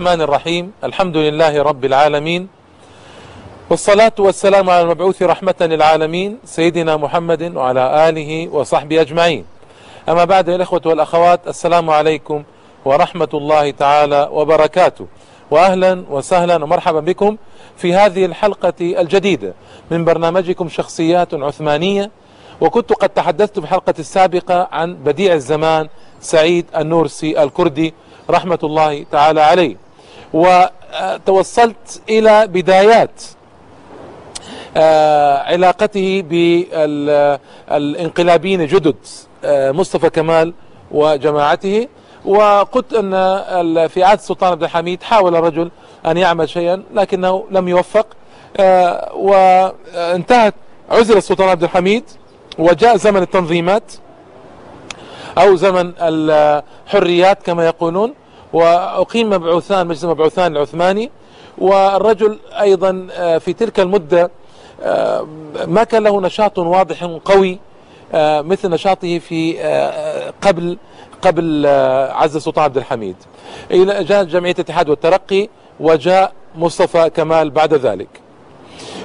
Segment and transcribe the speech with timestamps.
[0.00, 0.72] الرحمن الرحيم.
[0.84, 2.48] الحمد لله رب العالمين.
[3.70, 9.44] والصلاة والسلام على المبعوث رحمة للعالمين سيدنا محمد وعلى آله وصحبه أجمعين.
[10.08, 12.42] أما بعد الأخوة والأخوات السلام عليكم
[12.84, 15.06] ورحمة الله تعالى وبركاته.
[15.50, 17.36] وأهلا وسهلا ومرحبا بكم
[17.76, 19.54] في هذه الحلقة الجديدة
[19.90, 22.10] من برنامجكم شخصيات عثمانية.
[22.60, 25.88] وكنت قد تحدثت في الحلقة السابقة عن بديع الزمان
[26.20, 27.94] سعيد النورسي الكردي
[28.30, 29.89] رحمة الله تعالى عليه.
[30.32, 33.22] وتوصلت إلى بدايات
[35.46, 36.24] علاقته
[37.68, 38.96] بالانقلابيين جدد
[39.44, 40.54] مصطفى كمال
[40.90, 41.88] وجماعته.
[42.24, 43.10] وقلت أن
[43.88, 45.70] في عهد السلطان عبد الحميد حاول الرجل
[46.06, 48.06] أن يعمل شيئا لكنه لم يوفق
[49.14, 50.54] وانتهت
[50.90, 52.04] عزل السلطان عبد الحميد
[52.58, 53.92] وجاء زمن التنظيمات
[55.38, 58.14] أو زمن الحريات كما يقولون.
[58.52, 61.10] وأقيم مبعوثان مجلس مبعوثان العثماني
[61.58, 63.06] والرجل أيضا
[63.38, 64.30] في تلك المدة
[65.66, 67.58] ما كان له نشاط واضح قوي
[68.14, 69.58] مثل نشاطه في
[70.42, 70.78] قبل
[71.22, 71.66] قبل
[72.10, 73.16] عز السلطان عبد الحميد.
[73.70, 75.48] جاء جمعية الاتحاد والترقي
[75.80, 78.08] وجاء مصطفى كمال بعد ذلك.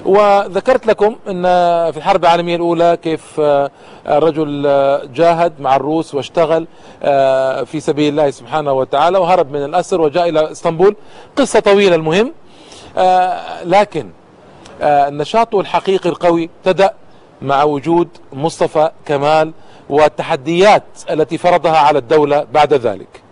[0.06, 1.44] وذكرت لكم إن
[1.92, 3.42] في الحرب العالمية الأولى كيف
[4.08, 4.64] الرجل
[5.14, 6.68] جاهد مع الروس واشتغل
[7.66, 10.96] في سبيل الله سبحانه وتعالى وهرب من الأسر وجاء إلى إسطنبول.
[11.36, 12.34] قصة طويلة المهم
[13.66, 14.10] لكن
[14.92, 16.94] نشاطه الحقيقي القوي ابتدا
[17.42, 19.54] مع وجود مصطفى كمال
[19.90, 23.25] والتحديات التي فرضها على الدولة بعد ذلك.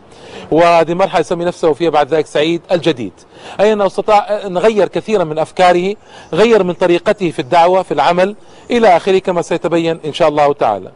[0.52, 3.14] وهذه مرحلة يسمي نفسه فيها بعد ذلك سعيد الجديد.
[3.60, 5.96] أي أنه استطاع أن غير كثيرا من أفكاره
[6.34, 8.36] غير من طريقته في الدعوة في العمل
[8.72, 10.92] إلى آخره كما سيتبين إن شاء الله تعالى.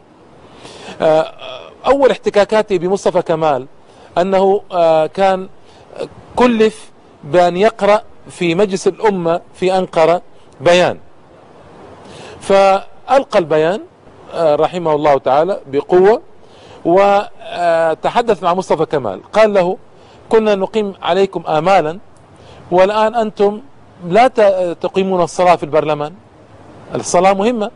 [1.86, 3.66] أول احتكاكاتي بمصطفى كمال
[4.18, 4.60] أنه
[5.14, 5.48] كان
[6.36, 6.90] كلف
[7.24, 10.22] بأن يقرأ في مجلس الأمة في أنقرة
[10.60, 10.98] بيان.
[12.40, 13.80] فألقى البيان
[14.34, 16.22] رحمه الله تعالى بقوة
[16.84, 19.20] وتحدث مع مصطفى كمال.
[19.32, 19.76] قال له
[20.28, 21.98] كنا نقيم عليكم آمالا
[22.70, 23.60] والآن أنتم
[24.06, 24.28] لا
[24.74, 26.12] تقيمون الصلاة في البرلمان.
[26.94, 27.70] الصلاة مهمة.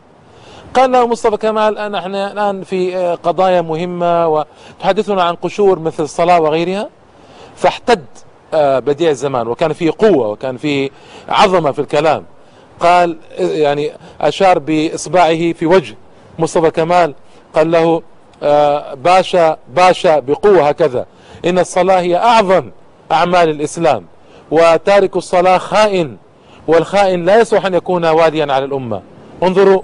[0.73, 6.89] قال له مصطفى كمال نحن الآن في قضايا مهمة وتحدثنا عن قشور مثل الصلاة وغيرها.
[7.55, 8.05] فاحتد
[8.53, 10.89] بديع الزمان وكان فيه قوة وكان فيه
[11.29, 12.23] عظمة في الكلام.
[12.79, 13.91] قال يعني
[14.21, 15.95] أشار بإصبعه في وجه.
[16.39, 17.13] مصطفى كمال
[17.55, 18.01] قال له
[18.95, 21.05] باشا باشا بقوة هكذا.
[21.45, 22.69] إن الصلاة هي أعظم
[23.11, 24.05] أعمال الإسلام.
[24.51, 26.17] وتارك الصلاة خائن.
[26.67, 29.01] والخائن لا يصلح أن يكون واليا على الأمة.
[29.43, 29.81] انظروا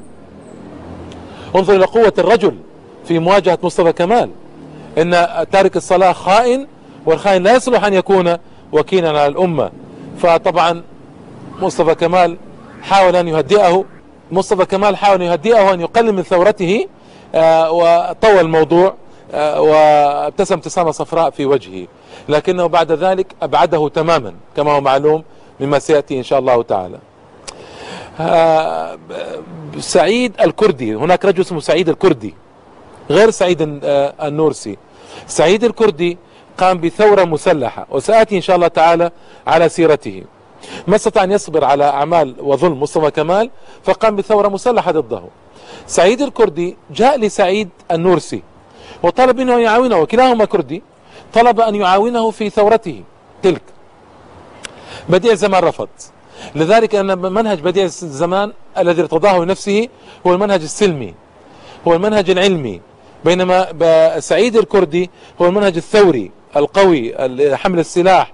[1.55, 2.55] انظروا إلى قوة الرجل
[3.05, 4.29] في مواجهة مصطفى كمال.
[4.97, 6.67] إن تارك الصلاة خائن
[7.05, 8.37] والخائن لا يصلح أن يكون
[8.71, 9.71] وكيلا على الأمة.
[10.17, 10.83] فطبعا
[11.61, 12.37] مصطفى كمال
[12.81, 13.85] حاول أن يهدئه.
[14.31, 16.87] مصطفى كمال حاول أن يهدئه وأن يقلل من ثورته.
[17.35, 18.93] آه وطول الموضوع
[19.33, 21.87] آه وابتسم ابتسامة صفراء في وجهه.
[22.29, 25.23] لكنه بعد ذلك أبعده تماما كما هو معلوم
[25.59, 26.99] مما سيأتي إن شاء الله تعالى.
[28.19, 28.97] آه
[29.79, 32.33] سعيد الكردي هناك رجل اسمه سعيد الكردي
[33.09, 33.79] غير سعيد
[34.21, 34.77] النورسي.
[35.27, 36.17] سعيد الكردي
[36.57, 39.11] قام بثورة مسلحة وسآتي إن شاء الله تعالى
[39.47, 40.23] على سيرته.
[40.87, 43.49] ما استطاع أن يصبر على أعمال وظلم مصطفى كمال
[43.83, 45.21] فقام بثورة مسلحة ضده.
[45.87, 48.43] سعيد الكردي جاء لسعيد النورسي
[49.03, 50.83] وطلب منه أن يعاونه وكلاهما كردي
[51.33, 53.03] طلب أن يعاونه في ثورته.
[53.43, 53.61] تلك
[55.09, 55.87] بديع الزمان رفض.
[56.55, 59.87] لذلك أن منهج بديع الزمان الذي ارتضاه لنفسه
[60.27, 61.13] هو المنهج السلمي
[61.87, 62.81] هو المنهج العلمي
[63.25, 65.09] بينما سعيد الكردي
[65.41, 67.15] هو المنهج الثوري القوي
[67.55, 68.33] حمل السلاح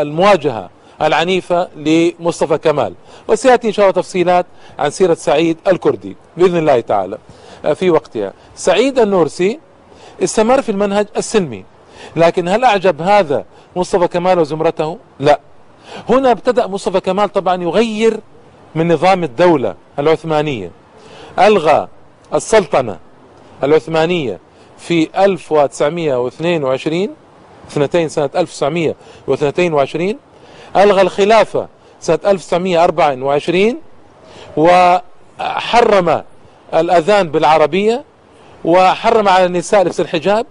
[0.00, 0.70] المواجهة.
[1.02, 2.94] العنيفة لمصطفى كمال.
[3.28, 4.46] وسيأتي إن شاء الله تفصيلات
[4.78, 7.18] عن سيرة سعيد الكردي بإذن الله تعالى.
[7.74, 8.32] في وقتها.
[8.54, 9.58] سعيد النورسي
[10.24, 11.64] استمر في المنهج السلمي
[12.16, 13.44] لكن هل أعجب هذا
[13.76, 15.40] مصطفى كمال وزمرته؟ لا.
[16.08, 18.20] هنا ابتدأ مصطفى كمال طبعا يغير
[18.74, 20.70] من نظام الدولة العثمانية.
[21.38, 21.88] ألغى
[22.34, 22.98] السلطنة
[23.62, 24.38] العثمانية
[24.78, 27.08] في 1922
[27.68, 30.18] اثنتين سنة 1922
[30.76, 31.68] ألغى الخلافة
[32.00, 33.76] سنة 1924
[34.56, 36.22] وحرم
[36.74, 38.04] الأذان بالعربية
[38.64, 40.46] وحرم على النساء لبس الحجاب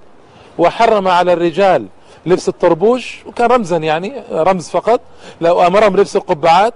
[0.57, 1.85] وحرم على الرجال
[2.25, 5.01] لبس الطربوش وكان رمزا يعني رمز فقط.
[5.41, 6.73] لو أمرهم لبس القبعات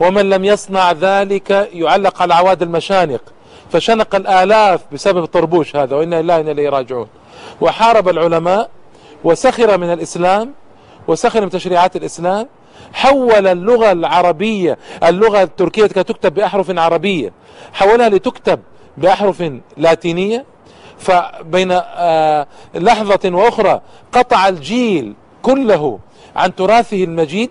[0.00, 3.20] ومن لم يصنع ذلك يعلق على عواد المشانق.
[3.72, 7.08] فشنق الآلاف بسبب الطربوش هذا وإنا لله إنا إليه راجعون.
[7.60, 8.70] وحارب العلماء
[9.24, 10.52] وسخر من الإسلام
[11.08, 12.46] وسخر من تشريعات الإسلام
[12.92, 17.32] حول اللغة العربية اللغة التركية كانت تكتب بأحرف عربية.
[17.72, 18.60] حولها لتكتب
[18.96, 20.44] بأحرف لاتينية.
[20.98, 23.80] فبين آه، لحظة وأخرى
[24.12, 25.98] قطع الجيل كله
[26.36, 27.50] عن تراثه المجيد.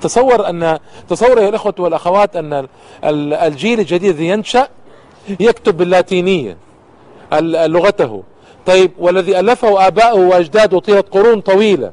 [0.00, 0.78] تصور أن
[1.08, 2.68] تصور يا الأخوة والأخوات أن
[3.04, 4.68] الجيل الجديد الذي ينشأ
[5.40, 6.56] يكتب باللاتينية
[7.42, 8.22] لغته.
[8.66, 11.92] طيب والذي ألفه آباؤه وأجداده طيلة قرون طويلة.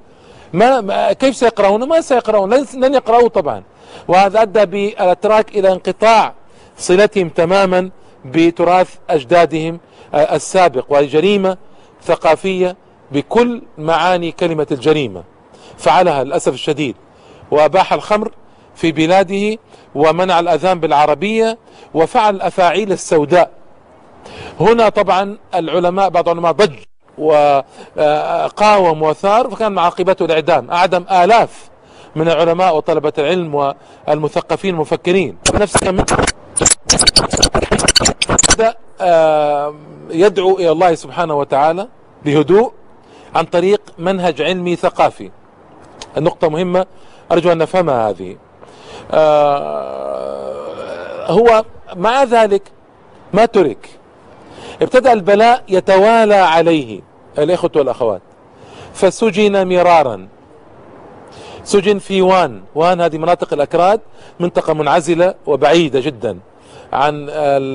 [0.56, 3.64] ما كيف سيقرؤون ما سيقرؤون لن يقرأوا طبعا.
[4.08, 6.34] وهذا أدى بالأتراك إلى انقطاع
[6.78, 7.90] صلتهم تماما
[8.26, 9.80] بتراث أجدادهم
[10.14, 11.58] السابق وجريمة
[12.04, 12.76] ثقافية
[13.12, 15.24] بكل معاني كلمة الجريمة.
[15.78, 16.96] فعلها للأسف الشديد.
[17.52, 18.32] وأباح الخمر
[18.76, 19.58] في بلاده
[19.96, 21.58] ومنع الأذان بالعربية
[21.94, 23.52] وفعل الأفاعيل السوداء.
[24.60, 26.76] هنا طبعا العلماء بعض العلماء ضج
[27.18, 30.72] وقاوم وثار فكان عاقبته الإعدام.
[30.72, 31.70] أعدم آلاف
[32.16, 33.74] من العلماء وطلبة العلم
[34.08, 35.38] والمثقفين المفكرين.
[35.54, 35.98] نفس كم
[40.10, 41.88] يدعو إلى الله سبحانه وتعالى
[42.26, 42.72] بهدوء
[43.36, 45.32] عن طريق منهج علمي ثقافي.
[46.18, 46.86] النقطة مهمة
[47.32, 48.38] أرجو أن نفهمها هذه.
[49.12, 50.56] آه،
[51.32, 51.66] هو
[51.96, 52.62] مع ذلك
[53.34, 53.90] ما ترك
[54.82, 57.02] ابتدأ البلاء يتوالى عليه
[57.38, 58.22] الإخوة والأخوات.
[58.94, 60.28] فسجن مرارا.
[61.64, 62.62] سجن في وان.
[62.76, 64.02] وان هذه مناطق الأكراد
[64.40, 66.40] منطقة منعزلة وبعيدة جدا
[66.94, 67.26] عن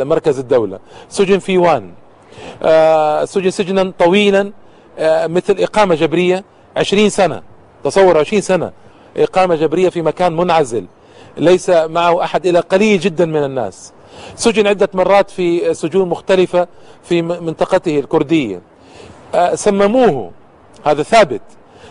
[0.03, 0.79] مركز الدولة.
[1.09, 1.93] سجن في وان.
[2.63, 4.53] آه، سجن سجنا طويلا
[4.99, 6.45] آه، مثل إقامة جبرية
[6.77, 7.43] عشرين سنة.
[7.85, 8.73] تصور عشرين سنة
[9.17, 10.87] إقامة جبرية في مكان منعزل.
[11.37, 13.93] ليس معه أحد إلى قليل جدا من الناس.
[14.35, 16.69] سجن عدة مرات في سجون مختلفة
[17.03, 18.61] في منطقته الكردية.
[19.55, 20.31] سمموه.
[20.87, 21.43] هذا ثابت.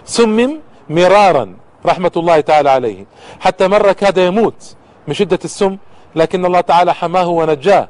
[0.06, 1.56] سمم مرارا
[1.86, 3.06] رحمة الله تعالى عليه.
[3.40, 4.76] حتى مرة كاد يموت
[5.08, 5.78] من شدة السم
[6.16, 7.88] لكن الله تعالى حماه ونجاه.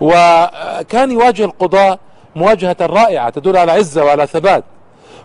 [0.00, 1.98] وكان يواجه القضاء
[2.36, 4.64] مواجهة رائعة تدل على عزة وعلى ثبات.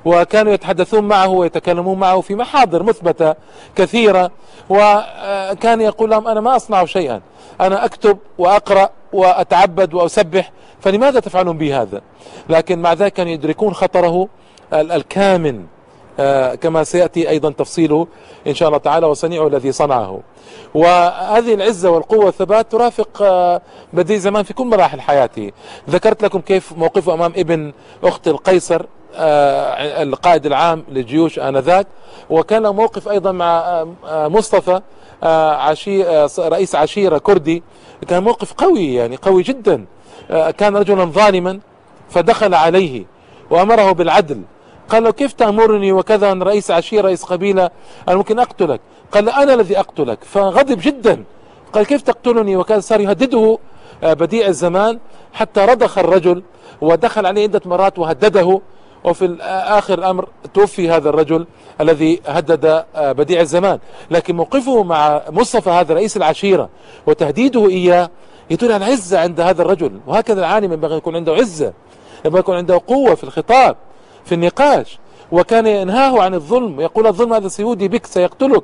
[0.06, 3.36] وكانوا يتحدثون معه ويتكلمون معه في محاضر مثبتة
[3.76, 4.32] كثيرة
[4.70, 7.22] وكان يقول لهم أنا ما أصنع شيئا
[7.62, 10.52] أنا أكتب وأقرأ وأتعبد وأسبح
[10.82, 12.02] فلماذا تفعلون بي هذا
[12.50, 14.28] لكن مع ذلك كانوا يدركون خطره
[14.74, 15.66] الكامن.
[16.20, 18.08] آه، كما سيأتي أيضا تفصيله
[18.48, 20.20] إن شاء الله تعالى وصنيعه الذي صنعه.
[20.74, 23.62] وهذه العزة والقوة والثبات ترافق آه،
[23.94, 25.52] بديع زمان في كل مراحل حياته.
[25.90, 31.88] ذكرت لكم كيف موقفه أمام ابن أخت القيصر القائد العام للجيوش آنذاك.
[32.30, 34.82] وكان موقف أيضا مع مصطفى
[35.58, 36.04] عشي
[36.40, 37.64] رئيس عشيرة كردي.
[38.08, 39.86] كان موقف قوي يعني قوي جدا.
[40.30, 41.60] كان رجلا ظالما
[42.10, 43.06] فدخل عليه
[43.50, 44.42] وأمره بالعدل.
[44.90, 47.70] قال له كيف تأمرني وكذا أن رئيس عشيرة رئيس قبيلة؟
[48.08, 48.82] أنا ممكن أقتلك.
[49.12, 50.24] قال أنا الذي أقتلك.
[50.24, 51.24] فغضب جدا.
[51.74, 53.58] قال كيف تقتلني وكذا؟ صار يهدده
[54.04, 55.00] آه، بديع الزمان
[55.34, 56.44] حتى رضخ الرجل
[56.82, 58.62] ودخل عليه عدة مرات وهدده.
[59.04, 61.46] وفي آخر الأمر توفي هذا الرجل
[61.82, 63.80] الذي هدد آه، بديع الزمان.
[64.12, 66.70] لكن موقفه مع مصطفى هذا رئيس العشيرة
[67.08, 68.10] وتهديده إياه
[68.50, 70.00] يدل على عزة عند هذا الرجل.
[70.08, 71.74] وهكذا العالم ينبغي يكون عنده عزة
[72.26, 73.76] ينبغي يكون عنده قوة في الخطاب
[74.26, 75.00] في النقاش.
[75.32, 76.82] وكان ينهاه عن الظلم.
[76.82, 78.64] يقول الظلم هذا سيودي بك سيقتلك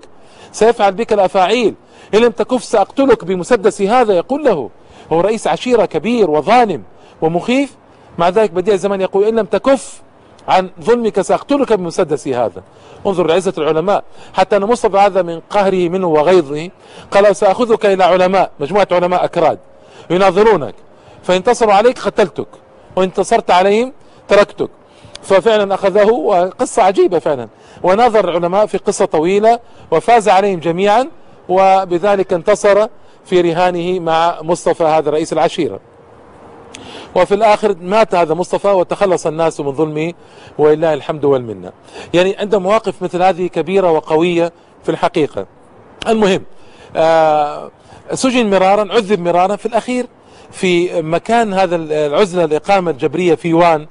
[0.52, 1.76] سيفعل بك الأفاعيل.
[2.14, 4.70] إن لم تكف سأقتلك بمسدسي هذا يقول له.
[5.14, 6.84] هو رئيس عشيرة كبير وظالم
[7.22, 7.76] ومخيف.
[8.18, 10.02] مع ذلك بديع الزمان يقول إن لم تكف
[10.48, 12.64] عن ظلمك سأقتلك بمسدسي هذا.
[13.08, 14.04] انظر لعزة العلماء.
[14.34, 16.70] حتى أن مصطفى هذا من قهره منه وغيظه
[17.12, 19.60] قال سأخذك إلى علماء مجموعة علماء أكراد
[20.10, 20.76] يناظرونك.
[21.24, 22.48] فإن انتصروا عليك قتلتك
[22.96, 23.94] وإن انتصرت عليهم
[24.28, 24.70] تركتك.
[25.24, 27.48] ففعلا أخذه وقصة عجيبة فعلا.
[27.84, 29.60] ونظر العلماء في قصة طويلة
[29.92, 31.08] وفاز عليهم جميعا
[31.50, 32.88] وبذلك انتصر
[33.26, 35.80] في رهانه مع مصطفى هذا رئيس العشيرة.
[37.16, 40.14] وفي الآخر مات هذا مصطفى وتخلص الناس من ظلمه
[40.58, 41.72] ولله الحمد والمنة.
[42.14, 44.52] يعني عند مواقف مثل هذه كبيرة وقوية
[44.84, 45.46] في الحقيقة.
[46.08, 46.44] المهم
[46.96, 47.72] آه
[48.14, 50.06] سجن مرارا عذب مرارا في الأخير
[50.52, 53.88] في مكان هذا العزلة الإقامة الجبرية في وان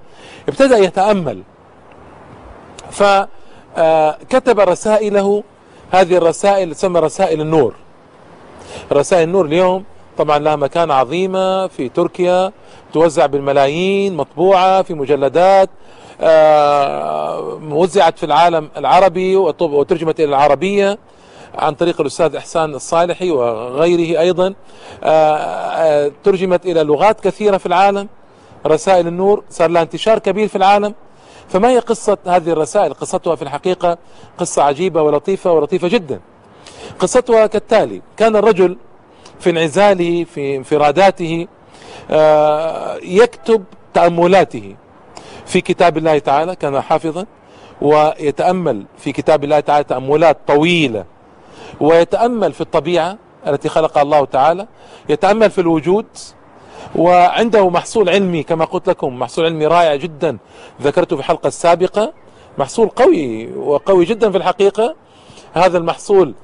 [0.48, 1.42] ابتدأ يتأمل.
[2.90, 5.42] فكتب رسائله
[5.90, 7.74] هذه الرسائل تسمى رسائل النور.
[8.92, 9.84] رسائل النور اليوم
[10.18, 12.52] طبعا لها مكانة عظيمة في تركيا
[12.92, 15.70] توزع بالملايين مطبوعة في مجلدات
[16.20, 20.98] آه، وزعت في العالم العربي وترجمت إلى العربية
[21.54, 24.54] عن طريق الأستاذ إحسان الصالحي وغيره أيضا.
[25.04, 28.08] آه، آه، ترجمت إلى لغات كثيرة في العالم
[28.66, 30.94] رسائل النور صار لها انتشار كبير في العالم.
[31.48, 33.98] فما هي قصة هذه الرسائل؟ قصتها في الحقيقة
[34.38, 36.20] قصة عجيبة ولطيفة ولطيفة جدا.
[36.98, 38.76] قصتها كالتالي كان الرجل
[39.40, 41.46] في انعزاله في انفراداته
[42.10, 43.64] آه، يكتب
[43.94, 44.76] تأملاته
[45.46, 47.26] في كتاب الله تعالى كان حافظا
[47.82, 51.04] ويتأمل في كتاب الله تعالى تأملات طويلة
[51.80, 54.66] ويتأمل في الطبيعة التي خلقها الله تعالى
[55.08, 56.06] يتأمل في الوجود
[56.96, 60.38] وعنده محصول علمي كما قلت لكم محصول علمي رائع جدا
[60.82, 62.12] ذكرته في الحلقة السابقة
[62.58, 64.94] محصول قوي وقوي جدا في الحقيقة.
[65.54, 66.34] هذا المحصول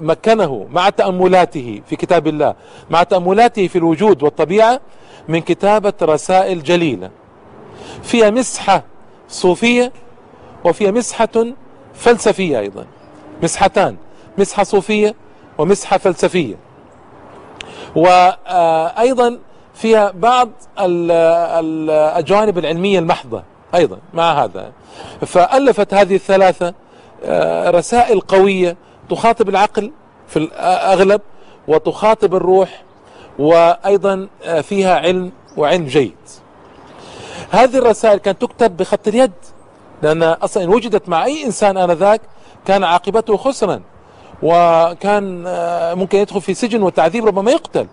[0.00, 2.54] مكنه مع تأملاته في كتاب الله
[2.90, 4.80] مع تأملاته في الوجود والطبيعة
[5.28, 7.10] من كتابة رسائل جليلة.
[8.02, 8.84] فيها مسحة
[9.28, 9.92] صوفية
[10.64, 11.46] وفيها مسحة
[11.94, 12.86] فلسفية أيضا.
[13.42, 13.96] مسحتان
[14.38, 15.14] مسحة صوفية
[15.58, 16.56] ومسحة فلسفية.
[17.96, 19.38] وأيضا
[19.74, 20.48] فيها بعض
[20.78, 23.42] الجوانب العلمية المحضة
[23.74, 24.72] أيضا مع هذا.
[25.26, 26.74] فألفت هذه الثلاثة آه،
[27.70, 28.76] رسائل قوية
[29.10, 29.92] تخاطب العقل
[30.28, 31.20] في الأغلب
[31.68, 32.82] وتخاطب الروح
[33.38, 36.16] وأيضا آه، فيها علم وعلم جيد.
[37.50, 39.32] هذه الرسائل كانت تكتب بخط اليد
[40.02, 42.20] لأن أصلا إن وجدت مع أي إنسان آنذاك
[42.66, 43.80] كان عاقبته خسرا
[44.42, 47.86] وكان آه، ممكن يدخل في سجن وتعذيب ربما يقتل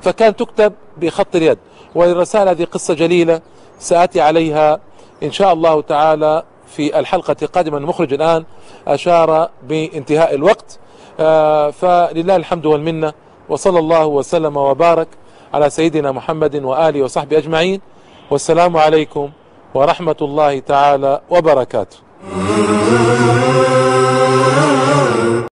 [0.00, 1.58] فكانت تكتب بخط اليد.
[1.94, 3.40] والرسائل هذه قصة جليلة
[3.78, 4.80] سآتي عليها
[5.22, 8.44] إن شاء الله تعالى في الحلقة القادمة المخرج الآن
[8.88, 10.78] أشار بانتهاء الوقت.
[11.20, 13.12] آه، فلله الحمد والمنة
[13.48, 15.08] وصلى الله وسلم وبارك
[15.54, 17.80] على سيدنا محمد وآله وصحبه أجمعين.
[18.30, 19.30] والسلام عليكم
[19.74, 21.96] ورحمة الله تعالى وبركاته.